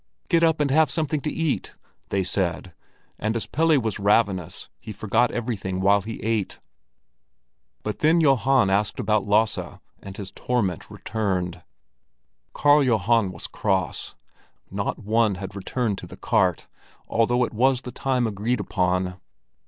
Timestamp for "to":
1.21-1.29, 15.99-16.07